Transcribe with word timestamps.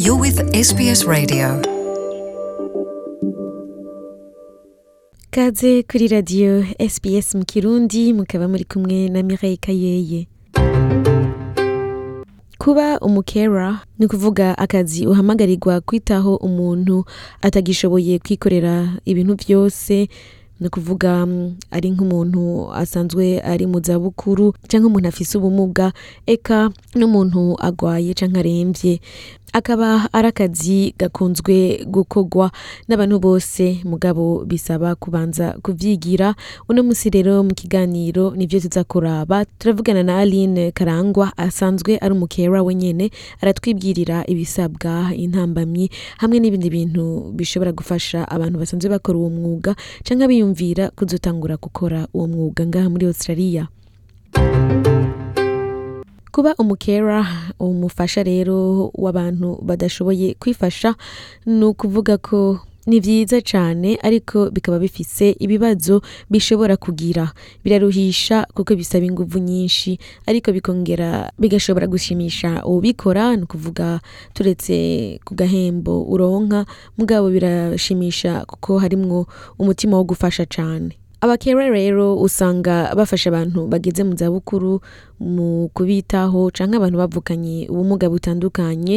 You're 0.00 0.16
with 0.20 0.38
SBS 0.56 1.04
Radio. 1.06 1.60
Kaze 5.30 5.82
kuri 5.82 6.08
radio 6.08 6.64
SBS 6.88 7.34
mu 7.34 7.44
Kirundi 7.44 8.12
mukaba 8.12 8.48
muri 8.48 8.64
kumwe 8.64 9.08
na 9.08 9.20
Mireille 9.22 9.60
Kayeye. 9.60 10.28
Kuba 12.58 12.98
umukera 13.00 13.80
ni 13.98 14.06
ukuvuga 14.06 14.58
akazi 14.58 15.06
uhamagarirwa 15.06 15.80
kwitaho 15.80 16.36
umuntu 16.36 17.04
atagishoboye 17.42 18.18
kwikorera 18.18 18.88
ibintu 19.04 19.34
byose 19.36 20.08
ni 20.60 20.66
ukuvuga 20.68 21.26
mm, 21.26 21.56
ari 21.70 21.90
nk'umuntu 21.90 22.68
asanzwe 22.74 23.40
ari 23.40 23.64
mu 23.66 23.80
zabukuru 23.80 24.52
cyangwa 24.68 24.88
umuntu 24.92 25.08
afise 25.08 25.38
ubumuga 25.40 25.92
eka 26.28 26.68
n'umuntu 26.98 27.56
agwaye 27.60 28.12
cyangwa 28.12 28.40
arembye 28.44 29.00
akaba 29.52 30.06
ari 30.14 30.28
akazi 30.30 30.94
gakunzwe 30.98 31.82
gukogwa 31.92 32.46
n'abantu 32.88 33.16
bose 33.24 33.82
mugabo 33.90 34.46
bisaba 34.46 34.94
kubanza 34.94 35.58
kubyigira 35.64 36.34
uno 36.70 36.80
munsi 36.86 37.06
rero 37.14 37.34
mu 37.46 37.50
kiganiro 37.58 38.30
nibyo 38.38 38.58
tuzakuraba 38.64 39.44
turavugana 39.58 40.02
na 40.06 40.22
aline 40.22 40.70
karangwa 40.70 41.34
asanzwe 41.36 41.98
ari 42.02 42.12
umukera 42.14 42.62
wenyine 42.62 43.10
aratwibwirira 43.42 44.16
ibisabwa 44.32 44.92
intambamyi 45.18 45.86
hamwe 46.22 46.36
n'ibindi 46.38 46.68
bintu 46.74 47.04
bishobora 47.36 47.70
gufasha 47.78 48.22
abantu 48.34 48.56
basanzwe 48.62 48.86
bakora 48.94 49.16
uwo 49.20 49.30
mwuga 49.36 49.72
cyangwa 50.06 50.26
biyumvira 50.30 50.84
kuzutangura 50.96 51.54
gukora 51.64 51.98
uwo 52.16 52.24
mwuga 52.32 52.62
ngaha 52.68 52.86
muri 52.92 53.04
australia 53.10 53.64
Kuba 56.30 56.54
umukera 56.62 57.18
umufasha 57.68 58.22
rero 58.22 58.58
w'abantu 59.02 59.48
badashoboye 59.66 60.38
kwifasha 60.42 60.94
ni 61.46 61.64
ukuvuga 61.70 62.22
ko 62.22 62.62
ni 62.86 63.02
byiza 63.02 63.38
cyane 63.50 63.98
ariko 64.06 64.38
bikaba 64.54 64.78
bifise 64.84 65.26
ibibazo 65.44 65.94
bishobora 66.30 66.74
kugira 66.84 67.24
biraruhisha 67.64 68.36
kuko 68.54 68.70
bisaba 68.78 69.04
ingufu 69.10 69.36
nyinshi 69.48 69.90
ariko 70.30 70.48
bikongera 70.56 71.10
bigashobora 71.42 71.90
gushimisha 71.92 72.50
ubikora 72.62 73.24
ni 73.34 73.42
ukuvuga 73.48 73.86
turetse 74.34 74.76
ku 75.26 75.32
gahembo 75.38 75.94
uronka 76.14 76.60
mugabo 76.98 77.26
birashimisha 77.34 78.32
kuko 78.50 78.70
harimo 78.82 79.26
umutima 79.60 79.94
wo 79.98 80.04
gufasha 80.14 80.44
cyane. 80.54 80.92
abakera 81.22 81.68
rero 81.70 82.16
usanga 82.20 82.94
bafasha 82.98 83.28
abantu 83.30 83.60
bageze 83.72 84.00
mu 84.08 84.14
zabukuru 84.20 84.74
mu 85.34 85.48
kubitaho 85.76 86.40
cyangwa 86.56 86.76
abantu 86.80 86.96
bavukanye 87.02 87.56
ubumuga 87.72 88.06
butandukanye 88.12 88.96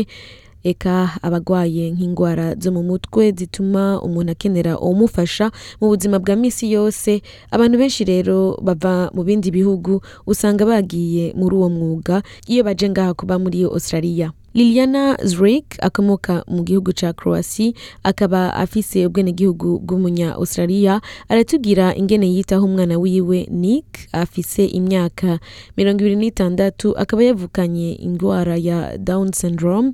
eka 0.71 0.95
abarwaye 1.25 1.83
nk'indwara 1.95 2.45
zo 2.63 2.69
mu 2.75 2.81
mutwe 2.89 3.23
zituma 3.37 3.83
umuntu 4.07 4.29
akenera 4.31 4.73
umufasha 4.85 5.45
mu 5.79 5.85
buzima 5.91 6.15
bwa 6.23 6.35
minsi 6.39 6.63
yose 6.75 7.11
abantu 7.55 7.75
benshi 7.81 8.01
rero 8.11 8.55
bava 8.65 8.93
mu 9.15 9.21
bindi 9.27 9.47
bihugu 9.57 9.91
usanga 10.31 10.63
bagiye 10.71 11.23
muri 11.39 11.53
uwo 11.59 11.67
mwuga 11.75 12.15
iyo 12.51 12.61
baje 12.63 12.85
ngaha 12.93 13.11
kuba 13.19 13.35
muri 13.43 13.59
Australia 13.75 14.27
Liliana 14.53 15.17
Zurek 15.23 15.77
akomoka 15.81 16.43
mu 16.47 16.61
gihugu 16.63 16.93
cya 16.93 17.09
Croatia 17.17 17.73
akaba 18.05 18.53
afise 18.53 19.01
ubwenegihugu 19.09 19.81
bw'umunya-Australia 19.81 21.01
aratubwira 21.29 21.89
ingene 21.99 22.29
yitaho 22.29 22.63
umwana 22.69 22.95
wiwe 23.01 23.47
Nick 23.51 23.85
afise 24.13 24.61
imyaka 24.79 25.39
mirongo 25.77 25.97
ibiri 26.01 26.15
n'itandatu 26.21 26.93
akaba 27.01 27.21
yavukanye 27.29 27.89
indwara 28.05 28.53
ya 28.69 28.77
Down 29.07 29.33
syndrome 29.33 29.89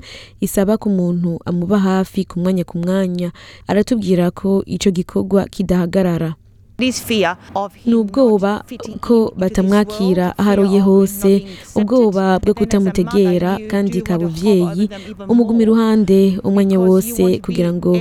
isaba 0.46 0.76
ko 0.76 0.86
umuntu 0.92 1.32
amuba 1.50 1.78
hafi 1.88 2.28
ku 2.28 2.36
mwanya 2.42 2.68
ku 2.68 2.76
mwanya 2.84 3.32
aratubwira 3.70 4.26
ko 4.40 4.50
icyo 4.76 4.90
gikorwa 4.98 5.48
kidahagarara 5.54 6.36
ni 7.86 7.96
ubwoba 7.96 8.64
ko 9.04 9.18
batamwakira 9.40 10.26
aho 10.40 10.50
aroye 10.52 10.80
hose 10.88 11.30
ubwoba 11.78 12.26
bwo 12.44 12.54
kutamutegera 12.60 13.52
kandi 13.72 14.00
kabubyeyi 14.08 14.66
umubyeyi 14.86 14.86
umuguma 15.32 15.62
iruhande 15.66 16.20
umwanya 16.48 16.78
wose 16.88 17.24
kugira 17.46 17.72
ngo 17.78 17.92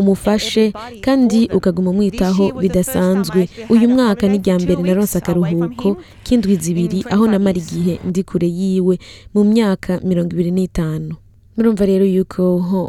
umufashe 0.00 0.64
kandi 1.04 1.40
ukaguma 1.58 1.88
umwitaho 1.92 2.44
bidasanzwe 2.62 3.40
uyu 3.72 3.86
mwaka 3.94 4.22
ni 4.30 4.36
irya 4.38 4.54
mbere 4.62 4.78
naronse 4.86 5.16
akaruhuko 5.20 5.88
k'indwi 6.24 6.54
zibiri 6.64 6.98
aho 7.14 7.22
namara 7.32 7.58
igihe 7.64 7.92
ndi 8.08 8.20
kure 8.28 8.48
yiwe 8.58 8.94
mu 9.34 9.42
myaka 9.50 9.90
mirongo 10.08 10.30
ibiri 10.34 10.52
n'itanu 10.56 11.12
murumva 11.56 11.84
rero 11.88 12.04
yuko 12.04 12.42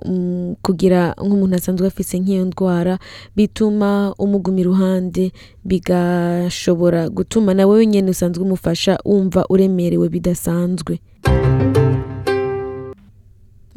mm, 0.05 0.55
kugira 0.63 0.99
nk'umuntu 1.25 1.55
asanzwe 1.59 1.85
afise 1.87 2.13
nk'iyo 2.21 2.43
ndwara 2.51 2.93
bituma 3.35 3.91
umuguma 4.23 4.59
iruhande 4.63 5.23
bigashobora 5.69 7.01
gutuma 7.17 7.49
nawe 7.57 7.73
wenyene 7.79 8.09
usanzwe 8.15 8.41
umufasha 8.43 8.93
wumva 9.09 9.41
uremerewe 9.53 10.05
bidasanzwe 10.13 10.93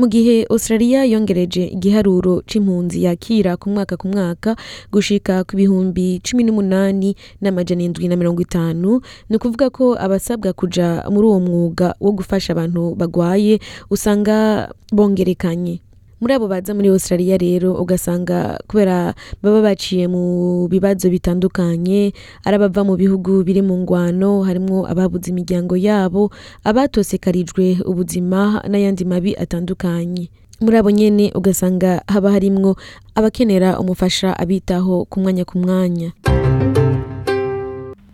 Mu 0.01 0.09
gihe 0.09 0.49
Australia 0.49 1.01
yongereje 1.05 1.63
igiharuro 1.77 2.35
c'impunzi 2.49 2.99
yakira 3.05 3.53
ku 3.61 3.69
mwaka 3.69 3.95
ku 4.01 4.09
mwaka 4.09 4.57
gushika 4.93 5.45
ku 5.45 5.53
bihumbi 5.61 6.25
cumi 6.25 6.41
n'umunani 6.45 7.11
n'amajana 7.43 7.83
indwi 7.85 8.09
na 8.09 8.17
mirongo 8.17 8.41
itanu, 8.49 8.91
ni 9.29 9.35
ukuvuga 9.37 9.67
ko 9.77 9.85
abasabwa 10.05 10.57
kuja 10.57 11.05
muri 11.13 11.25
uwo 11.29 11.39
mwuga 11.47 11.87
wo 12.05 12.11
gufasha 12.17 12.49
abantu 12.57 12.97
bagwaye 13.01 13.55
usanga 13.95 14.39
bongerekanye. 14.97 15.77
muri 16.21 16.37
abo 16.37 16.47
baza 16.53 16.77
muri 16.77 16.93
Australia 16.93 17.41
rero 17.41 17.73
ugasanga 17.81 18.61
kubera 18.69 19.17
baba 19.43 19.61
baciye 19.65 20.05
mu 20.07 20.23
bibazo 20.69 21.09
bitandukanye 21.09 22.13
ari 22.45 22.55
abava 22.57 22.81
mu 22.85 22.95
bihugu 23.01 23.41
biri 23.43 23.65
mu 23.65 23.75
ngwano 23.83 24.45
harimo 24.45 24.85
ababuze 24.85 25.33
imiryango 25.33 25.75
yabo 25.81 26.29
abatosekarijwe 26.69 27.81
ubuzima 27.89 28.61
n'ayandi 28.69 29.05
mabi 29.09 29.33
atandukanye 29.43 30.29
muri 30.61 30.77
abo 30.77 30.91
nyene 30.93 31.33
ugasanga 31.33 32.05
haba 32.07 32.29
harimo 32.37 32.77
abakenera 33.17 33.81
umufasha 33.81 34.37
abitaho 34.37 35.05
ku 35.09 35.17
mwanya 35.25 35.45
ku 35.49 35.57
mwanya 35.65 36.09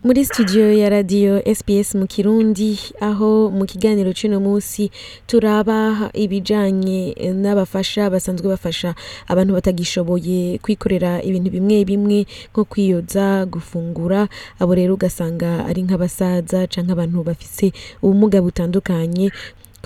muri 0.06 0.22
studio 0.24 0.70
ya 0.70 0.86
radiyo 0.88 1.42
SPS 1.42 1.98
mu 1.98 2.06
kirundi 2.06 2.78
aho 3.02 3.50
mu 3.50 3.66
kiganiro 3.66 4.14
cy'uno 4.14 4.38
munsi 4.38 4.94
turaba 5.26 6.06
ibijyanye 6.14 7.10
n'abafasha 7.42 8.06
basanzwe 8.14 8.46
bafasha 8.54 8.94
abantu 9.26 9.50
batagishoboye 9.58 10.62
kwikorera 10.62 11.12
ibintu 11.26 11.48
bimwe 11.58 11.78
bimwe 11.90 12.18
nko 12.54 12.62
kwiyoza 12.70 13.50
gufungura 13.50 14.30
abo 14.62 14.72
rero 14.78 14.94
ugasanga 14.94 15.66
ari 15.66 15.80
nk'abasaza 15.82 16.70
cyangwa 16.72 16.92
abantu 17.02 17.16
bafite 17.34 17.74
ubumuga 18.04 18.38
butandukanye 18.46 19.26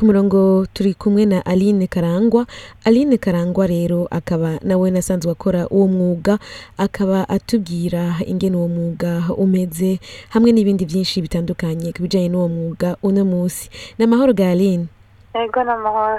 ku 0.01 0.09
murongo 0.09 0.65
turi 0.73 0.97
kumwe 0.97 1.29
na 1.29 1.45
aline 1.45 1.85
karangwa 1.87 2.47
aline 2.89 3.21
karangwa 3.21 3.69
rero 3.69 4.09
akaba 4.11 4.57
nawe 4.65 4.89
nasanzwe 4.91 5.29
akora 5.33 5.69
uwo 5.69 5.85
mwuga 5.93 6.39
akaba 6.81 7.29
atubwira 7.29 8.17
ingene 8.25 8.57
uwo 8.57 8.69
mwuga 8.73 9.29
umeze 9.37 10.01
hamwe 10.33 10.57
n'ibindi 10.57 10.89
byinshi 10.89 11.21
bitandukanye 11.21 11.93
ku 11.93 12.01
bijyanye 12.01 12.33
n'uwo 12.33 12.49
mwuga 12.49 12.97
uno 13.05 13.29
munsi 13.29 13.69
ni 14.01 14.09
amahoro 14.09 14.33
ga 14.33 14.49
aline 14.57 14.89
yego 15.37 15.61
ni 15.69 15.73
amahoro 15.77 16.17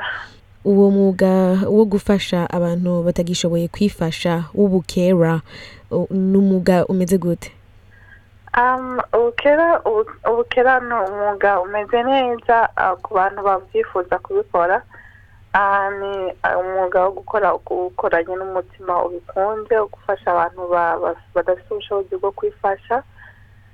uwo 0.62 0.86
mwuga 0.94 1.66
wo 1.66 1.81
gufasha 1.90 2.46
abantu 2.53 3.02
batagishoboye 3.02 3.66
kwifasha 3.66 4.46
w'ubukera 4.53 5.41
ni 6.14 6.38
umwuga 6.38 6.86
umeze 6.86 7.18
gute 7.18 7.50
Um, 8.58 9.00
ubukera 10.28 10.74
ni 10.88 10.94
umwuga 11.08 11.50
umeze 11.66 12.00
neza 12.12 12.56
uh, 12.84 12.96
ku 13.04 13.10
bantu 13.18 13.40
babyifuza 13.48 14.16
kubikora 14.26 14.76
uh, 15.58 15.88
ni 16.00 16.12
umwuga 16.62 16.98
wo 17.06 17.12
gukora 17.18 17.48
ukoranye 17.59 18.34
n'umutima 18.40 18.94
ubikunze 19.06 19.74
gufasha 19.94 20.28
abantu 20.34 20.62
badafite 21.36 21.70
ubushobozi 21.72 22.14
bwo 22.20 22.32
kwifasha 22.38 22.96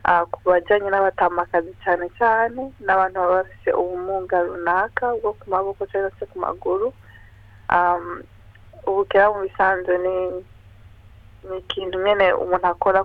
uh, 0.10 0.24
ku 0.34 0.38
bajyanye 0.50 0.90
n'abatamakazi 0.92 1.74
cyane 1.84 2.06
cyane 2.20 2.62
n'abantu 2.86 3.18
baba 3.22 3.36
bafite 3.42 3.70
ubumuga 3.82 4.38
runaka 4.48 5.06
bwo 5.20 5.32
ku 5.40 5.46
maboko 5.54 5.82
cyangwa 5.90 6.12
se 6.18 6.24
ku 6.32 6.38
maguru 6.46 6.88
um, 7.76 8.04
ubukera 8.90 9.26
mu 9.34 9.40
bisanzwe 9.46 9.94
ni 10.06 10.16
ni 11.52 11.58
ikintu 11.58 11.98
nyine 12.06 12.28
umuntu 12.44 12.68
akora 12.74 13.02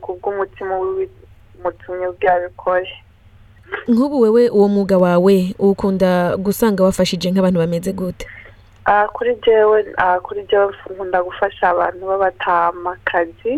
ku 0.00 0.12
bw'umutima 0.20 0.72
w'umutumye 0.80 2.06
bwabikore 2.16 2.92
nk'ubu 3.90 4.16
wewe 4.22 4.42
uwo 4.56 4.66
mwuga 4.72 4.96
wawe 5.04 5.36
ukunda 5.68 6.10
gusanga 6.44 6.80
wafashije 6.86 7.26
nk'abantu 7.30 7.58
bameze 7.62 7.90
gute 8.00 8.26
ah, 8.92 9.06
kuri 9.16 9.32
jewe 9.44 9.78
ah, 10.02 10.18
kuri 10.24 10.40
jyewe 10.48 10.72
nkunda 10.92 11.18
gufasha 11.26 11.64
abantu 11.72 12.00
b'abatamakazi 12.08 13.52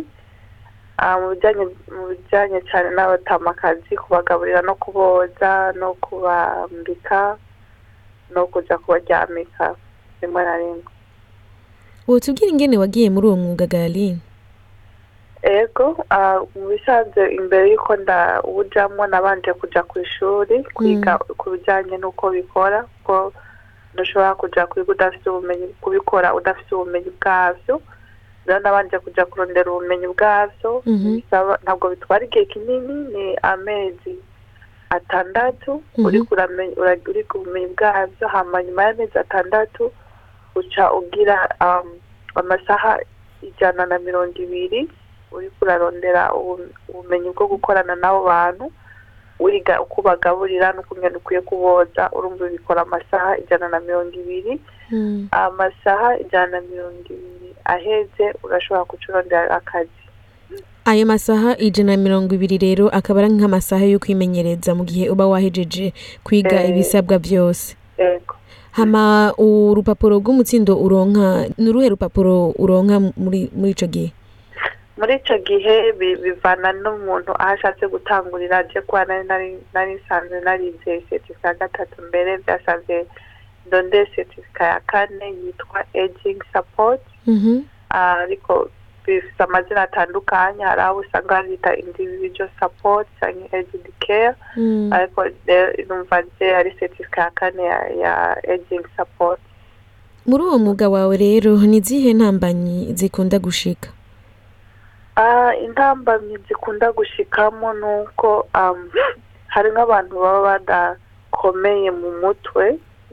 ah, 1.02 1.14
mu 1.20 1.26
bijyanye 2.10 2.58
cyane 2.70 2.88
n'abatamakazi 2.96 3.92
kubagaburira 4.02 4.60
no 4.68 4.74
kuboza 4.82 5.52
no 5.80 5.88
kubambika 6.04 7.20
no 8.32 8.42
kujya 8.52 8.76
kubaryamika 8.82 9.66
rimwe 10.22 10.42
na 10.46 10.54
rimwe 10.60 10.82
ubu 12.08 12.20
tubwire 12.24 12.50
ingene 12.52 12.76
wagiye 12.82 13.08
muri 13.12 13.26
uwo 13.28 13.36
mwuga 13.42 13.66
galine 13.66 14.20
ego 15.56 15.84
mu 16.54 16.62
uh, 16.64 16.68
bisanzwe 16.70 17.22
imbere 17.38 17.64
y'uko 17.72 17.92
ndawujyamo 18.04 19.02
nabanje 19.12 19.50
kujya 19.60 19.80
ku 19.90 19.94
ishuri 20.04 20.54
mm. 20.60 20.64
kwiga 20.76 21.12
ku 21.40 21.44
bijyanye 21.52 21.94
n'uko 22.00 22.24
bikora 22.36 22.78
kuko 22.88 23.16
ntushobora 23.94 24.32
kujya 24.40 24.62
kwiga 24.70 24.90
udafite 24.94 25.26
ubumenyi 25.28 25.66
kubikora 25.82 26.28
udafite 26.38 26.70
ubumenyi 26.72 27.10
bwabyo 27.18 27.74
rero 28.46 28.60
nabanje 28.64 28.96
kujya 29.04 29.22
kurondera 29.30 29.68
ubumenyi 29.72 30.06
bwabyo 30.14 30.70
mm-hmm. 30.88 31.14
ntabwo 31.64 31.84
bitwara 31.92 32.22
igihe 32.26 32.44
kinini 32.52 32.94
ni 33.14 33.24
amezi 33.52 34.14
atandatu 34.96 35.70
mm-hmm. 35.74 36.04
uri 36.06 36.18
ku 37.26 37.40
bumenyi 37.44 37.68
bwabyo 37.74 38.24
hanyuma 38.34 38.80
y'amezi 38.86 39.16
atandatu 39.24 39.82
uca 40.58 40.84
ugira 40.98 41.36
um, 41.64 41.88
amasaha 42.40 42.90
ijana 43.48 43.82
na 43.90 43.96
mirongo 44.06 44.38
ibiri 44.44 44.80
uri 45.34 45.50
kurarondera 45.60 46.32
ubumenyi 46.88 47.28
bwo 47.36 47.44
gukorana 47.52 47.94
n'abo 48.00 48.20
bantu 48.28 48.64
wiga 49.42 49.74
uko 49.84 49.98
bagaburira 50.02 50.72
n'uko 50.74 50.92
ukwiye 51.20 51.40
kuboza 51.46 52.10
urumva 52.16 52.48
bikora 52.50 52.82
amasaha 52.82 53.30
ijana 53.38 53.68
na 53.70 53.78
mirongo 53.80 54.12
ibiri 54.18 54.54
hmm. 54.90 55.28
amasaha 55.30 56.08
ijana 56.24 56.46
na 56.46 56.60
mirongo 56.66 57.06
ibiri 57.10 57.50
aheze 57.64 58.24
urashobora 58.42 58.88
guca 58.90 59.06
urondera 59.10 59.50
akazi 59.54 59.98
ayo 60.90 61.04
masaha 61.06 61.54
ijana 61.56 61.94
na 61.96 62.02
mirongo 62.02 62.34
ibiri 62.34 62.58
rero 62.58 62.88
akaba 62.90 63.20
ari 63.22 63.30
nk'amasaha 63.38 63.84
yo 63.86 63.98
kwimenyereza 64.02 64.74
mu 64.74 64.82
gihe 64.84 65.06
uba 65.10 65.26
wahejeje 65.30 65.92
kwiga 66.26 66.56
eh. 66.62 66.68
ibisabwa 66.74 67.16
byose 67.22 67.76
hama 68.74 69.32
urupapuro 69.38 70.16
rw'umutsindo 70.18 70.74
uronka 70.82 71.46
ni 71.58 71.68
uruhe 71.70 71.86
rupapuro 71.94 72.50
uronka 72.58 72.96
muri 73.18 73.70
icyo 73.74 73.86
gihe 73.90 74.10
muri 74.98 75.12
icyo 75.22 75.36
gihe 75.48 75.76
bivana 76.00 76.70
n'umuntu 76.82 77.30
aho 77.42 77.52
ashatse 77.54 77.84
gutangurira 77.94 78.56
ajye 78.62 78.80
kuba 78.88 79.02
nari 79.72 79.94
nsanzwe 79.98 80.36
naribye 80.46 80.94
seritifika 81.06 81.46
ya 81.50 81.58
gatatu 81.62 81.96
mbere 82.08 82.30
byasabye 82.42 82.98
ndonde 83.66 83.98
seritifika 84.12 84.62
ya 84.72 84.78
kane 84.90 85.26
yitwa 85.40 85.78
ejingi 86.02 86.46
sapoti 86.52 87.10
mhm. 87.34 87.56
ah, 87.98 88.18
ariko 88.26 88.54
bifite 89.06 89.40
amazina 89.48 89.80
atandukanye 89.88 90.62
hari 90.68 90.80
abo 90.86 90.98
usanga 91.04 91.32
babita 91.34 91.70
indivijo 91.82 92.44
sapoti 92.60 93.10
cyangwa 93.18 93.46
ejidi 93.60 93.92
keya 94.04 94.32
mm. 94.56 94.90
ariko 94.96 95.20
numva 95.88 96.16
rye 96.24 96.50
ari 96.58 96.70
seritifika 96.78 97.18
ya 97.26 97.30
kane 97.38 97.62
ya 98.04 98.18
ejingi 98.54 98.88
sapoti 98.96 99.42
muri 100.28 100.42
uwo 100.46 100.58
mwuga 100.64 100.86
wawe 100.94 101.14
rero 101.26 101.52
ni 101.68 101.76
izihe 101.80 102.10
ntambanyi 102.18 102.78
zikunda 102.98 103.38
gushika 103.46 103.88
Ah, 105.22 105.52
intambamyi 105.66 106.36
zikunda 106.48 106.86
gushikamo 106.96 107.68
ni 107.80 107.84
uko 108.02 108.28
um, 108.60 108.78
hari 109.54 109.68
nk'abantu 109.72 110.12
baba 110.22 110.40
badakomeye 110.48 111.88
mu 112.00 112.10
mutwe 112.22 112.64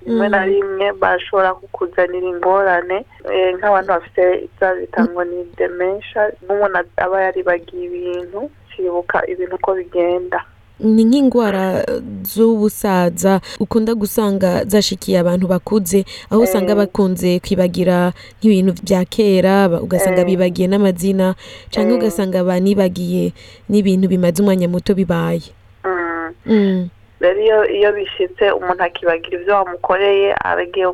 rimwe 0.06 0.28
na 0.34 0.40
mm. 0.42 0.46
rimwe 0.50 0.88
bashobora 1.02 1.50
kukuzanira 1.60 2.28
ingorane 2.34 2.98
eh, 3.36 3.50
nk'abantu 3.58 3.90
bafite 3.94 4.22
ibyaha 4.46 5.22
ni 5.30 5.40
demensha 5.58 6.22
nk'umuntu 6.44 6.78
aba 7.06 7.18
yaribagiye 7.26 7.84
ibintu 7.90 8.40
kibuka 8.70 9.18
ibintu 9.32 9.56
uko 9.58 9.70
bigenda 9.80 10.40
ni 10.80 11.06
nk'indwara 11.08 11.86
z'ubusaza 12.28 13.40
ukunda 13.64 13.96
gusanga 13.96 14.66
zashikiye 14.68 15.20
abantu 15.24 15.48
bakuze 15.48 16.04
aho 16.28 16.44
usanga 16.44 16.72
eh. 16.76 16.78
bakunze 16.80 17.40
kwibagira 17.40 18.12
nk'ibintu 18.40 18.72
bya 18.84 19.02
kera 19.08 19.56
ugasanga 19.80 20.22
eh. 20.22 20.28
bibagiye 20.28 20.68
n'amazina 20.68 21.28
cyangwa 21.72 21.94
eh. 21.96 22.00
ugasanga 22.00 22.40
banibagiye 22.48 23.32
n'ibintu 23.72 24.06
bimaze 24.12 24.36
umwanya 24.44 24.68
muto 24.68 24.92
bibaye 25.00 25.48
mm. 25.88 26.44
Mm. 26.46 26.90
rero 27.24 27.58
iyo 27.72 27.90
bishyitse 27.96 28.44
umuntu 28.58 28.82
akibagira 28.88 29.34
ibyo 29.40 29.54
wamukoreye 29.58 30.36
aragiye 30.50 30.88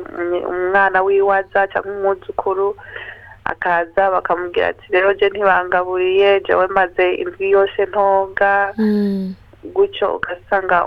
umwana 0.52 0.98
w'iwaza 1.02 1.60
cyangwa 1.72 1.90
umwuzukuru 1.90 2.68
akaza 3.50 4.02
bakamubwira 4.14 4.66
ati 4.70 4.84
rero 4.94 5.10
je 5.18 5.26
ntibangaburiye 5.28 6.30
jewe 6.46 6.66
maze 6.78 7.04
indwi 7.22 7.46
yose 7.54 7.78
ntoga 7.90 8.70
mm. 8.78 9.41
gutyo 9.74 10.16
ugasanga 10.16 10.78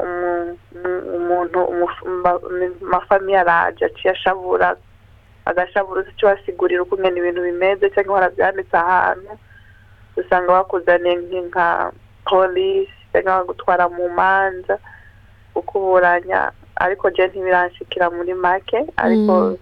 umuntu 1.18 1.60
amafamiye 2.86 3.38
araje 3.44 3.84
aciye 3.88 4.12
ashabura 4.16 4.70
agashaburuza 5.50 6.10
icyo 6.14 6.26
basigurira 6.30 6.82
uko 6.84 6.94
umenya 6.98 7.18
ibintu 7.22 7.42
bimeze 7.48 7.86
cyangwa 7.94 8.16
warabyanditse 8.18 8.76
ahantu 8.84 9.32
usanga 10.20 10.58
bakuzaniye 10.58 11.16
nk'inka 11.24 11.66
polisi 12.30 13.00
cyangwa 13.12 13.34
bagutwara 13.40 13.86
mu 13.96 14.06
manza 14.18 14.76
ukuburanya 15.60 16.40
ariko 16.86 17.04
njye 17.10 17.24
ntibirashikira 17.30 18.06
muri 18.16 18.34
make 18.44 18.80
ariko 19.04 19.34
mm. 19.40 19.56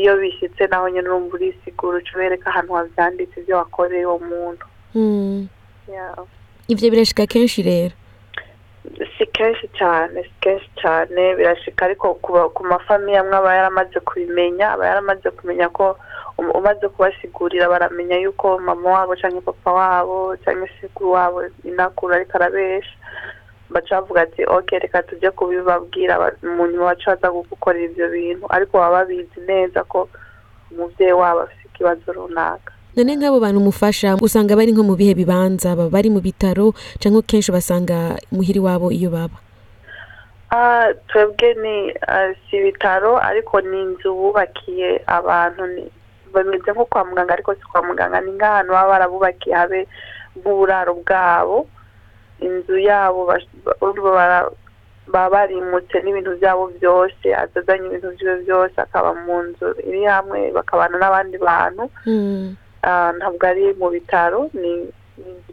iyo 0.00 0.12
bishyitse 0.20 0.62
naho 0.70 0.86
nyine 0.92 1.06
urumva 1.08 1.34
urisigura 1.36 1.94
uca 2.00 2.12
ubereka 2.14 2.46
ahantu 2.52 2.70
wabyanditse 2.76 3.34
ibyo 3.40 3.54
wakoreye 3.60 4.04
uwo 4.08 4.18
muntu 4.30 4.64
mm. 4.94 5.40
ibyo 6.72 6.86
birashika 6.92 7.24
kenshi 7.32 7.60
rero 7.70 7.94
si 9.16 9.26
kenshi 9.32 9.66
cyane 9.78 10.18
si 10.28 10.34
kenshi 10.44 10.68
cyane 10.82 11.22
birashika 11.38 11.80
ariko 11.86 12.06
ku 12.54 12.62
mafamiya 12.72 13.18
amwe 13.22 13.36
aba 13.38 13.50
yaramaze 13.58 13.96
kubimenya 14.08 14.64
aba 14.74 14.84
yaramaze 14.90 15.28
kumenya 15.38 15.66
ko 15.76 15.86
um, 16.38 16.48
umaze 16.58 16.84
kubasigurira 16.92 17.68
baramenya 17.72 18.16
yuko 18.24 18.46
mama 18.66 18.88
wabo 18.94 19.12
cyangwa 19.20 19.42
papa 19.48 19.70
wabo 19.78 20.18
cyangwa 20.42 20.66
sekuru 20.80 21.08
wabo 21.16 21.36
inakura 21.68 22.12
ariko 22.18 22.32
arabesha 22.38 22.94
baca 23.72 23.90
bavuga 23.96 24.20
ati 24.26 24.42
oke 24.56 24.74
reka 24.84 24.98
tujye 25.08 25.30
kubibabwira 25.38 26.14
mu 26.56 26.62
nyuma 26.70 26.88
baca 26.90 27.08
baza 27.14 27.28
gukorera 27.50 27.86
ibyo 27.88 28.06
bintu 28.14 28.44
ariko 28.54 28.72
baba 28.82 28.96
babizi 29.06 29.38
neza 29.50 29.80
ko 29.92 29.98
umubyeyi 30.70 31.14
wabo 31.20 31.38
afite 31.46 31.62
ikibazo 31.70 32.06
runaka 32.18 32.70
none 32.96 33.12
nk'abo 33.16 33.36
bantu 33.44 33.58
umufasha 33.60 34.16
usanga 34.26 34.56
bari 34.58 34.72
nko 34.72 34.82
mu 34.88 34.94
bihe 34.96 35.12
bibanza 35.18 35.76
baba 35.76 35.92
bari 35.92 36.08
mu 36.14 36.20
bitaro 36.24 36.72
cyangwa 37.02 37.20
kenshi 37.28 37.50
basanga 37.52 38.16
muhiri 38.32 38.60
wabo 38.64 38.88
iyo 38.96 39.10
baba 39.12 39.36
ah, 40.56 40.88
twebwe 41.08 41.48
ni 41.62 41.76
ah, 42.08 42.32
si 42.46 42.56
ibitaro 42.56 43.20
ariko 43.20 43.60
ni 43.60 43.76
inzu 43.84 44.08
bubakiye 44.16 45.04
abantu 45.04 45.68
bameze 46.32 46.70
nko 46.72 46.84
kwa 46.88 47.02
muganga 47.04 47.32
ariko 47.36 47.52
si 47.54 47.64
kwa 47.68 47.82
muganga 47.84 48.20
ni 48.24 48.32
nk'ahantu 48.40 48.72
baba 48.72 48.92
barabubakiye 48.96 49.54
habe 49.60 49.80
nk'uburaro 50.40 50.92
bwabo 51.04 51.68
inzu 52.46 52.76
yabo 52.88 53.20
baba 55.12 55.24
barimutse 55.32 55.96
n'ibintu 56.00 56.30
byabo 56.40 56.64
byose 56.80 57.24
azazanye 57.42 57.84
ibintu 57.88 58.08
byiwe 58.16 58.34
byose 58.48 58.76
akaba 58.84 59.10
mu 59.24 59.36
nzu 59.46 59.68
iri 59.88 60.02
hamwe 60.12 60.40
bakabana 60.56 60.94
n'abandi 61.00 61.36
bantu 61.48 61.84
hmm. 62.08 62.52
Ah, 62.82 63.10
ntabwo 63.18 63.42
ari 63.50 63.64
mu 63.80 63.88
bitaro 63.94 64.40
ni 64.60 64.72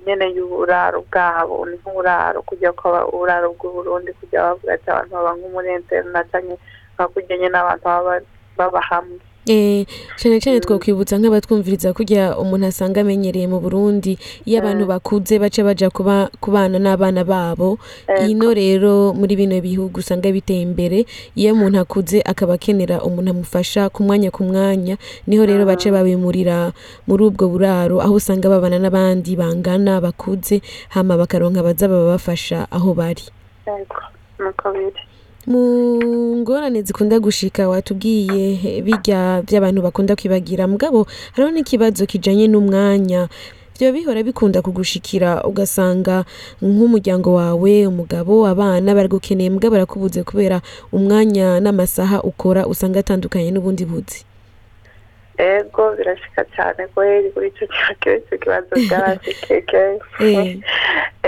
nyine 0.05 0.25
y'uburaro 0.35 0.97
bwabo 1.09 1.55
ni 1.67 1.75
nk'uburaro 1.81 2.37
kujya 2.49 2.69
kwa 2.79 2.99
uburaro 3.13 3.47
bw'uburundi 3.55 4.11
kujya 4.19 4.39
bavuga 4.47 4.71
ati 4.73 4.87
abantu 4.89 5.11
baba 5.17 5.31
nk'umurenteri 5.37 6.07
natanye 6.13 6.55
cyane 6.57 6.95
bakujyanye 6.97 7.47
n'abantu 7.49 7.83
baba 8.57 8.81
hamwe 8.89 9.19
Eh, 9.47 9.85
cyane 10.17 10.41
cyane 10.41 10.57
twakwibutsa 10.57 11.21
nk'abatwumviriza 11.21 11.93
kugira 11.93 12.33
umuntu 12.41 12.65
asanga 12.65 12.97
amenyereye 13.05 13.45
mu 13.53 13.59
burundi 13.63 14.11
iyo 14.49 14.55
abantu 14.59 14.83
eh. 14.85 14.89
bakuze 14.91 15.33
baca 15.43 15.61
bajya 15.67 15.87
kubana 16.41 16.77
n'abana 16.81 17.21
babo 17.31 17.69
eh, 18.09 18.25
ino 18.33 18.49
rero 18.57 19.13
muri 19.19 19.33
bino 19.39 19.53
bihugu 19.65 19.95
usanga 20.01 20.33
biteye 20.35 20.61
imbere 20.67 20.99
iyo 21.37 21.49
umuntu 21.53 21.77
akuze 21.83 22.17
akaba 22.31 22.53
akenera 22.57 22.95
umuntu 23.07 23.29
amufasha 23.37 23.81
ku 23.93 23.99
mwanya 24.05 24.29
ku 24.35 24.41
mwanya 24.49 24.95
niho 25.29 25.43
rero 25.49 25.61
ah. 25.63 25.69
baca 25.69 25.87
babimurira 25.93 26.57
muri 27.05 27.21
ubwo 27.29 27.45
buraro 27.53 27.95
aho 28.01 28.13
usanga 28.17 28.49
babana 28.49 28.77
n'abandi 28.81 29.31
bangana 29.41 29.93
bakuze 30.05 30.57
hama 30.97 31.13
bakaronka 31.21 31.59
abazaba 31.61 31.93
babafasha 32.01 32.65
aho 32.75 32.89
bari 32.97 33.25
Mu 35.45 35.61
ngorane 36.41 36.81
zikunda 36.81 37.19
gushika 37.21 37.69
watubwiye 37.69 38.81
bijya 38.85 39.21
byabantu 39.47 39.79
bakunda 39.85 40.17
kwibagira 40.17 40.63
mugabo 40.71 40.99
hariho 41.33 41.51
n'ikibazo 41.53 42.01
kijyanye 42.09 42.45
n'umwanya 42.49 43.21
byo 43.75 43.87
bihora 43.93 44.19
bikunda 44.27 44.63
kugushikira 44.65 45.29
ugasanga 45.49 46.15
nk'umuryango 46.71 47.29
wawe 47.39 47.73
umugabo 47.91 48.33
abana 48.51 48.87
baragukeneye 48.97 49.49
mugabo 49.53 49.71
barakubuze 49.77 50.19
kubera 50.29 50.57
umwanya 50.97 51.47
n'amasaha 51.63 52.17
ukora 52.31 52.61
usanga 52.71 52.97
atandukanye 53.05 53.49
n'ubundi 53.53 53.83
buzi 53.91 54.19
ego 55.49 55.83
birashika 55.97 56.41
cyane 56.57 56.81
kweri 56.93 57.27
kuri 57.33 57.47
ico 57.53 57.65
kibazo 58.41 58.73
cy'abashikike 58.89 59.83
eh. 60.25 60.57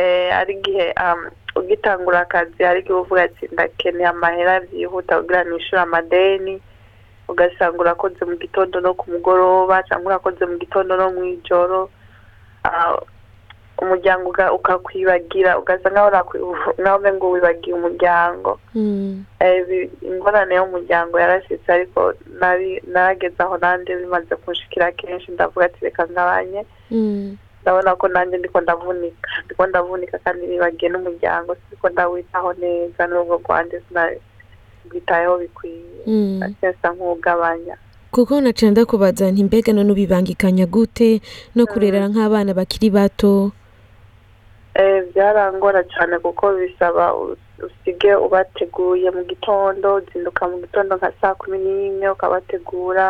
eh, 0.02 0.28
ari 0.40 0.54
igihe 0.58 0.88
um, 1.06 1.22
ugitangura 1.60 2.20
akazi 2.26 2.60
ariko 2.72 2.88
igihe 2.88 3.00
uvuga 3.04 3.22
ati 3.28 3.44
ndakeneye 3.54 4.08
amahera 4.14 4.54
byihuta 4.66 5.14
kugira 5.20 5.42
nishyure 5.48 5.80
amadeni 5.86 6.56
ugasanga 7.32 7.80
urakoze 7.84 8.22
mu 8.30 8.36
gitondo 8.44 8.76
no 8.86 8.92
ku 9.00 9.04
mugoroba 9.14 9.76
cyangwa 9.88 10.08
urakoze 10.10 10.42
mu 10.52 10.56
gitondo 10.64 10.92
no 11.00 11.08
mu 11.16 11.22
ijoro 11.36 11.80
ah, 12.68 12.96
umuryango 13.84 14.28
ukakwibagira 14.58 15.52
ugasanga 15.62 15.96
nawe 16.84 16.98
umwe 16.98 17.10
ngo 17.16 17.26
wibagiye 17.34 17.74
umuryango 17.76 18.52
hmm. 18.76 19.08
eh, 19.40 19.90
ingorane 20.10 20.52
y'umuryango 20.58 21.14
yarashyitse 21.22 21.68
ariko 21.76 22.00
narageze 22.94 23.38
aho 23.46 23.54
nande 23.64 23.90
bimaze 24.02 24.34
kunshikira 24.42 24.92
kenshi 25.00 25.28
ndavuga 25.36 25.64
ati 25.68 25.80
reka 25.86 26.02
ngabanye 26.12 26.62
hmm. 26.92 27.24
urabona 27.68 27.96
ko 28.02 28.08
nanjye 28.08 28.38
ndiko 28.38 28.58
ndavunika 28.62 29.28
ndiko 29.46 29.62
ndavunika 29.70 30.16
kandi 30.24 30.44
nibagiye 30.48 30.90
n'umuryango 30.92 31.52
siko 31.64 31.86
ndawitaho 31.90 32.50
neza 32.64 33.02
n'ubwo 33.10 33.36
rwanjye 33.44 33.78
sinabwitayeho 33.88 35.36
bikwiye 35.44 36.02
hmm. 36.06 36.56
nsa 36.64 36.90
nk'ugabanya 36.96 37.76
kuko 38.14 38.34
naciye 38.44 38.86
kubaza 38.92 39.24
nti 39.32 39.42
mbega 39.48 39.70
none 39.76 39.92
ubibangikanya 39.94 40.66
gute 40.76 41.10
no 41.56 41.64
hmm. 41.64 41.72
kurera 41.74 42.00
nk'abana 42.12 42.50
bakiri 42.60 42.88
bato 42.98 43.34
eh, 44.82 45.00
byarangora 45.12 45.82
cyane 45.94 46.16
kuko 46.26 46.44
bisaba 46.60 47.06
usige 47.68 48.12
ubateguye 48.26 49.08
mu 49.16 49.22
gitondo 49.30 49.88
uzinduka 50.00 50.42
mu 50.50 50.56
gitondo 50.64 50.92
nka 51.00 51.10
saa 51.22 51.36
kumi 51.40 51.58
n'imwe 51.64 52.08
ukabategura 52.16 53.06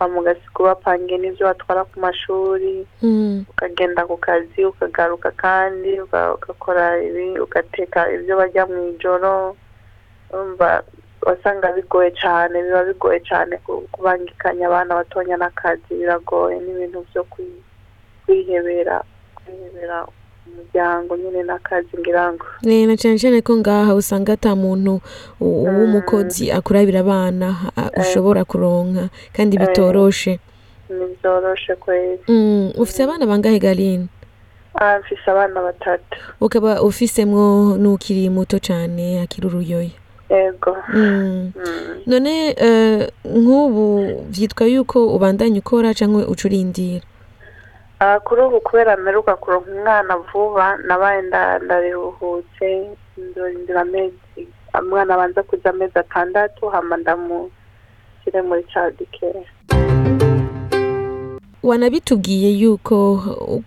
bamugazi 0.00 0.42
kubapange 0.54 1.14
n'ibyo 1.18 1.44
batwara 1.50 1.82
ku 1.90 1.96
mashuri 2.06 2.72
hmm. 3.02 3.32
ukagenda 3.52 4.00
ku 4.10 4.16
kazi 4.26 4.60
ukagaruka 4.70 5.28
kandi 5.44 5.90
ugakora 6.04 6.84
ibi 7.08 7.26
ugateka 7.44 8.00
ibyo 8.16 8.32
bajya 8.40 8.62
mu 8.70 8.78
ijoro 8.92 9.30
wasanga 11.26 11.66
bigoye 11.76 12.10
cyane 12.22 12.54
biba 12.64 12.82
bigoye 12.90 13.18
cyane 13.30 13.54
kubangikanya 13.94 14.64
abana 14.68 14.92
batonya 14.98 15.36
n'akazi 15.40 15.90
biragoye 16.00 16.56
n'ibintu 16.60 16.98
byo 17.08 17.22
kwihebera 18.22 18.96
kwihebera 19.36 19.98
umuryango 20.50 21.10
nyine 21.22 21.40
n'akazi 21.48 21.92
ngirango 22.00 22.46
na 22.88 22.94
cyane 23.02 23.16
cyane 23.22 23.38
ko 23.46 23.52
ngaha 23.60 23.92
usanga 24.00 24.30
ata 24.36 24.52
muntu 24.64 24.94
mm. 25.00 25.44
w'umukozi 25.78 26.44
akurabira 26.58 26.98
abana 27.04 27.48
eh. 27.78 28.00
ushobora 28.02 28.40
kuronka 28.50 29.04
kandi 29.36 29.54
eh. 29.56 29.60
bitoroshe 29.62 30.32
ntibyoroshye 30.96 31.72
kwezi 31.84 32.22
mm, 32.30 32.64
ufite 32.82 33.00
abana 33.04 33.24
bangahe 33.30 33.58
garine 33.64 34.06
ah, 34.80 34.96
mfise 35.02 35.24
abana 35.32 35.58
batatu 35.66 36.12
ukaba 36.44 36.70
ufisemwo 36.88 37.44
n'ukiri 37.80 38.22
muto 38.36 38.56
cyane 38.66 39.04
akiri 39.24 39.46
uruyoya 39.48 39.92
yego 40.32 40.72
mm. 40.94 41.52
none 42.10 42.32
eh, 42.68 43.08
nk'ubu 43.40 43.84
byitwa 44.32 44.64
yuko 44.74 44.96
ubandanya 45.16 45.58
ukora 45.64 45.88
cyangwa 45.98 46.28
ucurindira 46.32 47.06
Ah, 48.00 48.18
kuri 48.18 48.42
ubu 48.42 48.60
kubera 48.60 48.96
mperuka 48.96 49.34
kuronka 49.42 49.70
umwana 49.74 50.14
vuba 50.28 50.66
nabaye 50.86 51.20
ndaruhutse 51.64 52.66
ndorindira 53.28 53.80
amezi 53.86 54.40
umwana 54.82 55.10
abanza 55.14 55.40
kuza 55.48 55.66
amezi 55.72 55.96
atandatu 56.04 56.60
hama 56.74 56.94
ndamushyire 57.02 58.38
muri 58.48 58.62
childcare 58.70 59.42
wanabitubwiye 61.64 62.50
yuko 62.62 62.98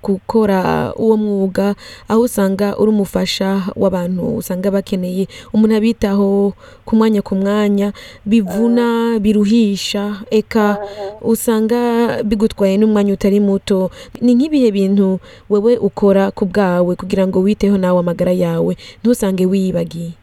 gukora 0.04 0.94
uwo 0.96 1.18
mwuga 1.18 1.76
aho 2.10 2.22
usanga 2.22 2.78
uri 2.78 2.90
umufasha 2.92 3.50
w'abantu 3.82 4.24
usanga 4.40 4.72
bakeneye 4.72 5.24
umuntu 5.54 5.76
abitaho 5.78 6.54
ku 6.86 6.92
mwanya 6.98 7.22
ku 7.26 7.34
mwanya 7.42 7.88
bivuna 8.26 9.18
biruhisha 9.24 10.04
eka 10.40 10.78
usanga 11.26 11.80
bigutwaye 12.24 12.78
n'umwanya 12.78 13.12
utari 13.18 13.40
muto 13.42 13.90
ni 14.22 14.38
nk'ibihe 14.38 14.70
bintu 14.78 15.18
wewe 15.50 15.74
ukora 15.90 16.30
ku 16.38 16.44
bwawe 16.46 16.94
kugira 17.02 17.26
ngo 17.28 17.38
witeho 17.46 17.76
nawe 17.82 17.98
amagara 18.04 18.32
yawe 18.46 18.72
ntusange 19.02 19.44
wiyibagiye 19.52 20.14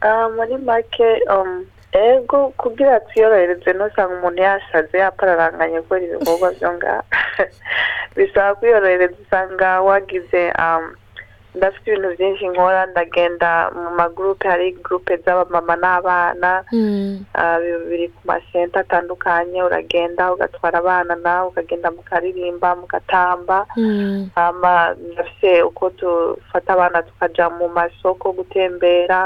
ah, 0.00 0.26
muri 0.34 0.54
make 0.68 1.04
um, 1.28 1.68
ego 1.92 2.40
kubwira 2.60 3.00
tuyorohereze 3.08 3.70
ntusanga 3.72 4.12
umuntu 4.18 4.40
yashaze 4.48 4.94
yapararanganye 5.02 5.78
gukora 5.82 6.02
ibikorwa 6.06 6.48
byo 6.56 6.68
ngaho 6.76 7.02
bisaba 8.16 8.50
kwiyorohereza 8.58 9.16
usanga 9.24 9.68
wagize 9.88 10.40
um, 10.62 10.84
ndafite 11.56 11.84
ibintu 11.88 12.08
byinshi 12.16 12.44
nkora 12.52 12.80
ndagenda 12.92 13.50
mu 13.80 13.90
magurupe 14.00 14.44
hari 14.52 14.66
gurupe 14.84 15.12
z'abamama 15.24 15.74
n'abana 15.82 16.50
hmm. 16.72 17.10
uh, 17.42 17.56
biri 17.88 18.06
ku 18.14 18.20
masenta 18.30 18.76
atandukanye 18.84 19.58
uragenda 19.68 20.22
ugatwara 20.34 20.76
abana 20.82 21.14
nawe 21.24 21.46
ukagenda 21.50 21.88
mukaririmba 21.96 22.68
mugatamba 22.80 23.58
hmm. 23.74 24.30
ndafite 25.12 25.50
uko 25.68 25.84
dufata 25.98 26.68
abana 26.76 26.98
tukajya 27.08 27.46
mu 27.58 27.66
masoko 27.76 28.26
gutembera 28.38 29.20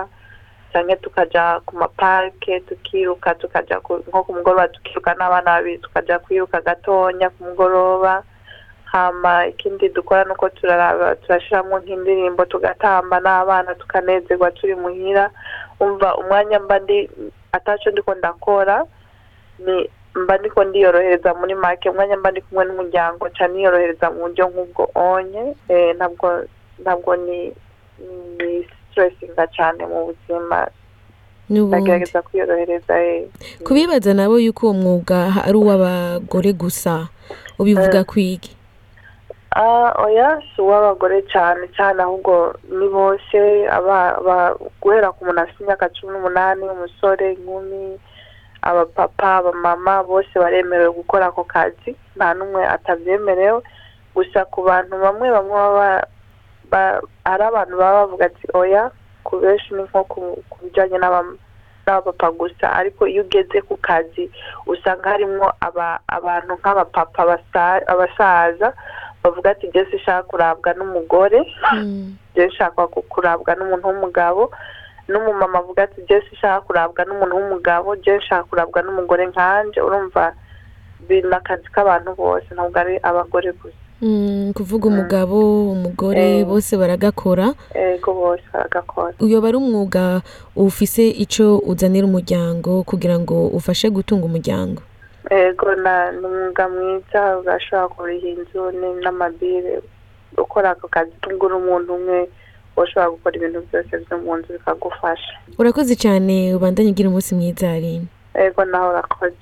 cyane 0.72 0.96
tukajya 0.96 1.60
ku 1.68 1.72
maparike 1.76 2.60
tukiruka 2.64 3.34
tukajya 3.36 3.76
nko 3.84 4.00
ku 4.24 4.30
mugoroba 4.32 4.68
tukiruka 4.74 5.10
n'abana 5.14 5.50
babiri 5.60 5.78
tukajya 5.84 6.16
kwiruka 6.24 6.58
gatonya 6.66 7.26
ku 7.32 7.38
mugoroba 7.46 8.14
hama 8.92 9.34
ikindi 9.52 9.86
dukora 9.96 10.22
ni 10.24 10.32
uko 10.34 10.46
turashyiramo 11.22 11.74
nk'indirimbo 11.80 12.42
tugatamba 12.52 13.16
n'abana 13.24 13.70
tukanezerwa 13.80 14.48
turi 14.56 14.72
muhira 14.82 15.24
umva 15.84 16.08
umwanya 16.20 16.56
mba 16.64 16.76
ndi 16.84 16.98
atacyo 17.56 17.88
ndiko 17.92 18.12
ndakora 18.18 18.76
ni 19.64 19.76
mba 20.22 20.34
ndiko 20.40 20.60
ndiyorohereza 20.64 21.30
muri 21.40 21.52
make 21.62 21.84
umwanya 21.92 22.16
mba 22.18 22.28
ndi 22.32 22.40
kumwe 22.48 22.62
n'umuryango 22.66 23.22
nca 23.30 23.44
niyorohereza 23.48 24.06
mu 24.12 24.18
buryo 24.32 24.44
nk'ubwo 24.50 24.82
onye 25.10 25.44
eh, 25.74 25.90
ntabwo 25.98 26.26
ntabwo 26.82 27.12
ni 27.24 27.38
siteresinga 28.92 29.44
cyane 29.56 29.80
mu 29.90 29.98
buzima 30.08 30.60
bagerageza 31.72 32.22
kwiyorohereza 32.26 32.94
kubibaza 33.66 34.10
nabo 34.18 34.36
yuko 34.44 34.62
uwo 34.66 34.74
mwuga 34.80 35.16
ari 35.46 35.56
uw'abagore 35.60 36.50
gusa 36.62 36.94
ubivuga 37.60 37.98
eh. 38.04 38.04
kwige 38.10 38.52
ah, 39.62 39.90
oya 40.04 40.28
si 40.48 40.56
uw'abagore 40.64 41.16
cyane 41.32 41.62
cyane 41.76 41.98
ahubwo 42.06 42.32
ni 42.78 42.86
bose 42.94 43.36
guhera 44.80 45.08
ku 45.14 45.20
muntu 45.26 45.40
afite 45.42 45.60
imyaka 45.62 45.86
cumi 45.94 46.10
n'umunani 46.12 46.62
umusore 46.74 47.24
inkumi 47.34 47.82
abapapa 48.68 49.26
abamama 49.38 49.94
bose 50.08 50.32
baremerewe 50.42 50.90
gukora 51.00 51.24
ako 51.32 51.42
kazi 51.54 51.90
nta 52.16 52.28
n'umwe 52.36 52.62
atabyemerewe 52.74 53.60
gusa 54.14 54.40
ku 54.52 54.58
bantu 54.68 54.94
bamwe 55.04 55.26
bamwe 55.36 55.56
baba 55.64 55.88
hari 57.24 57.42
abantu 57.44 57.74
baba 57.76 57.96
bavuga 58.02 58.24
ati 58.26 58.44
oya 58.56 58.90
ku 59.26 59.36
benshi 59.40 59.70
ni 59.76 59.82
nko 59.84 60.00
ku 60.10 60.20
bijyanye 60.62 60.96
n'abapapa 60.98 62.26
gusa 62.38 62.66
ariko 62.80 63.02
iyo 63.12 63.22
ugeze 63.26 63.58
ku 63.68 63.74
kazi 63.86 64.24
usanga 64.72 65.06
harimo 65.12 65.46
abantu 66.12 66.52
nk'abapapa 66.58 67.20
abasaza 67.92 68.68
bavuga 69.22 69.46
ati 69.52 69.68
mbese 69.70 69.92
ushaka 70.00 70.22
kurabwa 70.30 70.70
n'umugore 70.78 71.38
mbese 72.32 72.40
hmm. 72.48 72.52
ushaka 72.54 72.80
kurabwa 73.12 73.50
n'umuntu 73.56 73.84
w'umugabo 73.88 74.42
n'umumama 75.12 75.56
avuga 75.60 75.80
ati 75.86 75.96
mbese 76.04 76.26
ushaka 76.36 76.58
kurabwa 76.66 77.00
n'umuntu 77.06 77.34
w'umugabo 77.38 77.88
mbese 78.00 78.18
ushaka 78.24 78.44
kurabwa 78.50 78.78
n'umugore 78.84 79.22
nkanjye 79.30 79.78
urumva 79.86 80.24
biri 81.06 81.28
akazi 81.38 81.66
k'abantu 81.74 82.10
bose 82.20 82.48
ntabwo 82.54 82.76
ari 82.82 82.94
abagore 83.08 83.50
gusa 83.60 83.81
Mm, 84.02 84.52
kuvuga 84.54 84.90
mm. 84.90 84.94
umugabo 84.98 85.40
umugore 85.70 86.42
mm. 86.44 86.48
bose 86.50 86.76
baragakora 86.76 87.54
yego 87.74 88.10
bose 88.12 89.38
ari 89.46 89.56
umwuga 89.62 90.20
ufise 90.56 91.02
icyo 91.24 91.46
uzanira 91.70 92.06
umuryango 92.10 92.72
kugira 92.90 93.16
ngo 93.22 93.36
ufashe 93.58 93.86
gutunga 93.94 94.24
umuryango 94.26 94.82
yego 95.30 95.66
ni 95.84 95.90
umwuga 96.28 96.64
mwiza 96.74 97.20
urashobora 97.40 97.92
kuriha 97.94 98.28
inzu 98.34 98.60
n'amabire 99.02 99.72
ukora 100.42 100.70
ako 100.74 100.84
kazi 100.94 101.10
utungura 101.18 101.54
umuntu 101.62 101.88
umwe 101.96 102.18
ushobora 102.82 103.14
gukora 103.14 103.34
ibintu 103.38 103.58
byose 103.66 103.92
byo 104.02 104.16
mu 104.22 104.32
nzu 104.38 104.48
bikagufasha 104.56 105.32
urakoze 105.60 105.94
cyane 106.02 106.34
ubandanye 106.56 106.90
ugira 106.90 107.08
umunsi 107.10 107.30
mwiza 107.38 107.70
rinini 107.78 108.08
yego 108.34 108.62
nawe 108.70 108.88
urakoze 108.94 109.38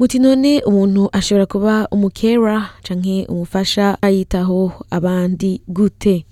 muti 0.00 0.18
none 0.22 0.62
umuntu 0.62 1.08
ashobora 1.12 1.46
kuba 1.46 1.88
umukera 1.90 2.70
canke 2.86 3.26
umufasha 3.28 3.98
ayitaho 4.02 4.70
abandi 4.90 5.58
gute 5.68 6.22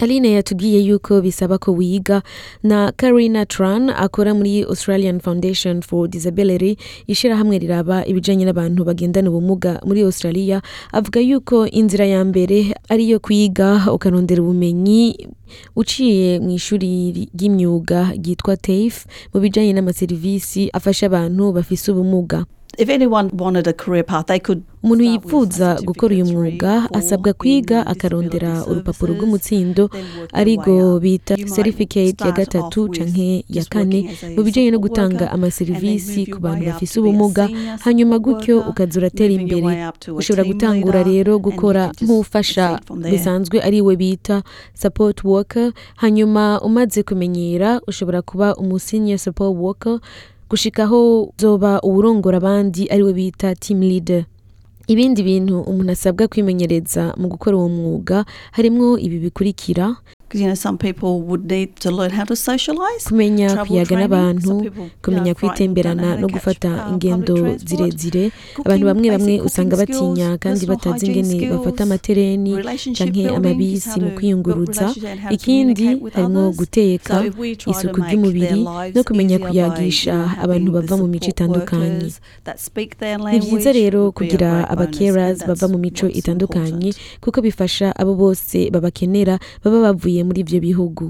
Aline 0.00 0.32
yatubwiye 0.32 0.80
yuko 0.88 1.20
bisaba 1.20 1.58
ko 1.60 1.72
wiga 1.76 2.22
na 2.64 2.88
Karina 2.96 3.44
Tran 3.46 3.88
akora 3.96 4.32
muri 4.34 4.64
Australian 4.68 5.20
Foundation 5.20 5.80
for 5.84 6.08
Disability 6.08 6.76
ishirahamwe 7.06 7.58
riraba 7.60 8.04
ibijyanye 8.08 8.44
n'abantu 8.48 8.84
bagendana 8.84 9.28
ubumuga 9.32 9.80
muri 9.88 10.00
Australia 10.04 10.60
avuga 10.92 11.20
yuko 11.20 11.66
inzira 11.68 12.04
ya 12.04 12.20
mbere 12.24 12.76
ari 12.92 13.04
iyo 13.08 13.20
kwiga 13.20 13.92
ukanondera 13.92 14.40
ubumenyi 14.44 15.28
uciye 15.76 16.36
mu 16.40 16.52
ishuri 16.52 16.88
ry'imyuga 17.36 18.12
ryitwa 18.20 18.56
TAFE 18.56 19.04
mu 19.32 19.38
bijyanye 19.44 19.72
n'amaserivisi 19.76 20.68
afasha 20.76 21.04
abantu 21.12 21.52
bafise 21.56 21.88
ubumuga 21.92 22.44
umuntu 24.82 25.04
yifuza 25.04 25.76
gukora 25.84 26.12
uyu 26.14 26.26
mwuga 26.26 26.88
asabwa 26.98 27.32
kwiga 27.40 27.84
akarondera 27.92 28.64
urupapuro 28.70 29.12
rw'umutsindo 29.14 29.82
arirwo 30.38 30.74
bita 31.04 31.34
serifiketi 31.56 32.24
ya 32.24 32.32
gatatu 32.32 32.80
cyangwa 32.96 33.28
ya 33.56 33.64
kane 33.72 34.00
mu 34.34 34.40
bijyanye 34.46 34.70
no 34.72 34.78
gutanga 34.80 35.24
amaserivisi 35.36 36.20
ku 36.32 36.38
bantu 36.40 36.62
bafite 36.72 36.94
ubumuga 36.96 37.44
hanyuma 37.84 38.16
gutyo 38.24 38.54
ukajya 38.70 38.96
uratera 39.00 39.32
imbere 39.40 39.66
ushobora 40.20 40.48
gutangura 40.50 41.00
rero 41.10 41.32
gukora 41.46 41.82
nk'ufasha 42.02 42.80
bisanzwe 43.12 43.56
ariwe 43.68 43.92
bita 44.00 44.36
sapoti 44.80 45.20
woka 45.28 45.62
hanyuma 46.02 46.42
umaze 46.68 47.02
kumenyera 47.04 47.68
ushobora 47.90 48.20
kuba 48.24 48.56
umusinya 48.62 49.16
support 49.20 49.54
worker 49.62 49.98
gushikaho 50.50 50.98
zoba 51.40 51.72
uwurongora 51.88 52.36
abandi 52.42 52.82
ariwe 52.92 53.12
bita 53.18 53.48
team 53.62 53.78
leader 53.90 54.22
Ibindi 54.90 55.22
bintu 55.22 55.54
umuntu 55.70 55.92
asabwa 55.94 56.26
kwimenyereza 56.28 57.14
mu 57.20 57.26
gukora 57.32 57.54
uwo 57.58 57.68
mwuga 57.78 58.26
harimo 58.50 58.98
ibi 59.06 59.16
bikurikira 59.22 59.86
kumenya 63.08 63.64
kuyaga 63.66 63.94
n'abantu 63.98 64.52
kumenya 65.02 65.32
kwitemberana 65.38 66.08
no 66.22 66.26
gufata 66.34 66.70
ingendo 66.90 67.34
zirezire 67.68 68.24
abantu 68.64 68.84
bamwe 68.88 69.08
bamwe 69.14 69.34
usanga 69.48 69.74
batinya 69.82 70.28
kandi 70.42 70.62
batazi 70.70 71.02
ingene 71.20 71.50
bafata 71.54 71.80
amatereni 71.86 72.52
cyangwa 72.96 73.28
amabisi 73.38 73.94
mu 74.04 74.10
kwiyunguruza 74.16 74.86
ikindi 75.34 75.82
harimo 76.14 76.42
guteka 76.58 77.14
isuku 77.72 77.98
ry'umubiri 78.06 78.62
no 78.94 79.00
kumenya 79.08 79.36
kuyagisha 79.42 80.14
abantu 80.44 80.68
bava 80.76 80.94
mu 81.02 81.06
mico 81.10 81.26
itandukanye 81.34 81.88
ni 83.34 83.38
byiza 83.42 83.68
rero 83.78 84.00
kugira 84.14 84.50
abantu 84.72 84.78
abakerasi 84.82 85.44
bava 85.46 85.66
mu 85.68 85.76
mico 85.78 86.08
itandukanye 86.08 86.92
kuko 87.20 87.38
bifasha 87.44 87.92
abo 88.00 88.14
bose 88.16 88.70
babakenera 88.72 89.36
baba 89.64 89.78
bavuye 89.84 90.24
muri 90.24 90.40
ibyo 90.40 90.58
bihugu 90.64 91.04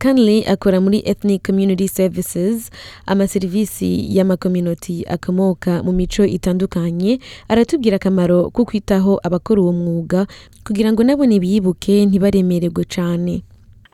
Kanley 0.00 0.44
akora 0.46 0.84
muri 0.84 1.00
Ethnic 1.04 1.40
Community 1.46 1.88
Services, 1.88 2.68
amaserivisi 3.08 3.88
y'amakominoti 4.16 5.00
akomoka 5.08 5.80
mu 5.82 5.92
mico 5.96 6.20
itandukanye, 6.28 7.18
aratubwira 7.48 7.96
akamaro 7.96 8.50
ko 8.52 8.64
kwitaho 8.68 9.16
abakora 9.24 9.60
uwo 9.64 9.72
mwuga 9.80 10.20
kugira 10.66 10.92
ngo 10.92 11.00
nabone 11.02 11.40
biyibuke 11.40 12.04
ntibaremererwe 12.06 12.84
cyane. 12.94 13.32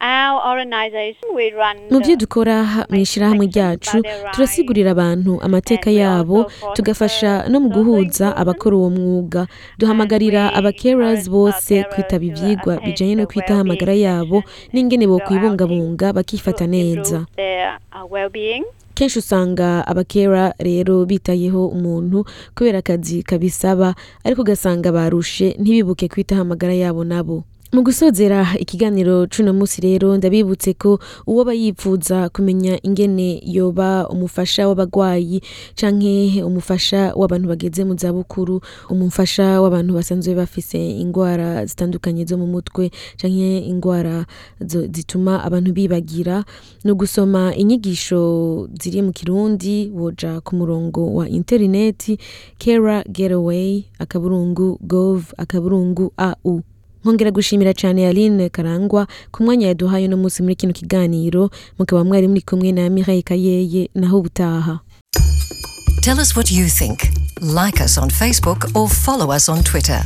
Mu 0.00 1.76
Mubyo 2.00 2.14
dukora 2.16 2.58
mu 2.88 2.96
ishyirahamwe 3.04 3.44
ryacu 3.52 3.96
turasigurira 4.32 4.90
abantu 4.96 5.32
amateka 5.46 5.90
yabo 6.00 6.38
tugafasha 6.74 7.44
no 7.52 7.58
mu 7.64 7.68
guhuza 7.76 8.26
abakora 8.40 8.74
uwo 8.80 8.90
mwuga 8.96 9.42
duhamagarira 9.78 10.42
abakerazi 10.58 11.26
bose 11.34 11.72
kwitaba 11.92 12.24
ibyigwa 12.28 12.72
bijyanye 12.84 13.14
no 13.20 13.24
kwitaho 13.30 13.60
amagara 13.60 13.92
yabo 14.04 14.38
n'ingene 14.72 15.04
bokwibungabunga 15.10 16.06
bakifata 16.16 16.64
neza 16.66 17.18
uh, 17.92 18.30
kenshi 18.96 19.16
usanga 19.20 19.84
abakera 19.90 20.56
rero 20.66 20.96
bitayeho 21.04 21.60
umuntu 21.76 22.24
kubera 22.56 22.80
akazi 22.80 23.20
kabisaba 23.28 23.88
ariko 24.24 24.40
ugasanga 24.44 24.88
barushe 24.96 25.46
ntibibuke 25.60 26.08
kwitaho 26.08 26.40
amagara 26.46 26.72
yabo 26.82 27.04
nabo 27.04 27.44
Mu 27.74 27.80
gusozera 27.86 28.40
ikiganiro 28.64 29.14
c'uno 29.32 29.52
munsi 29.58 29.78
rero 29.86 30.10
ndabibutse 30.18 30.70
ko 30.82 30.90
uwo 31.30 31.42
yifuza 31.62 32.18
kumenya 32.34 32.74
ingene 32.86 33.28
yoba 33.56 34.10
umufasha 34.14 34.62
w'abagwayi 34.68 35.38
canke 35.78 36.16
umufasha 36.48 37.00
w'abantu 37.20 37.46
bageze 37.52 37.82
mu 37.88 37.94
zabukuru, 38.02 38.56
umufasha 38.92 39.46
w'abantu 39.62 39.90
basanzwe 39.98 40.32
bafise 40.40 40.78
indwara 41.02 41.48
zitandukanye 41.70 42.22
zo 42.30 42.36
mu 42.42 42.46
mutwe 42.54 42.84
canke 43.20 43.50
ingwara 43.70 44.16
zituma 44.96 45.32
abantu 45.46 45.70
bibagira, 45.76 46.36
no 46.86 46.92
gusoma 47.00 47.42
inyigisho 47.62 48.20
ziri 48.82 48.98
mu 49.06 49.12
Kirundi 49.18 49.74
woja 49.98 50.32
ku 50.46 50.50
murongo 50.58 51.00
wa 51.18 51.24
interineti 51.38 52.12
kera 52.62 52.96
geraway 53.16 53.72
akaburungu 54.04 54.66
govu 54.92 55.30
akaburungu 55.42 56.06
au. 56.28 56.56
nkongera 57.04 57.30
gushimira 57.32 57.72
cyane 57.80 58.06
Aline 58.08 58.48
Karangwa 58.54 59.02
ku 59.32 59.38
mwanya 59.42 59.66
yaduhaye 59.72 60.06
uno 60.08 60.16
munsi 60.20 60.38
muri 60.44 60.54
kino 60.56 60.72
kiganiro 60.76 61.50
mukaba 61.78 62.04
mwari 62.04 62.26
muri 62.28 62.40
kumwe 62.48 62.72
na 62.76 62.84
Mireille 62.92 63.22
Kayeye 63.28 63.82
naho 63.94 64.16
ubutaha 64.20 64.80
Tell 66.00 66.18
us 66.18 66.34
what 66.34 66.50
you 66.50 66.64
think. 66.64 67.02
Like 67.42 67.78
us 67.82 67.98
on 67.98 68.08
Facebook 68.08 68.74
or 68.74 68.88
follow 68.88 69.30
us 69.30 69.50
on 69.50 69.62
Twitter. 69.62 70.02